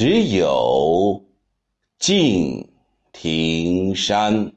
[0.00, 1.22] 只有
[1.98, 2.66] 敬
[3.12, 4.50] 亭山。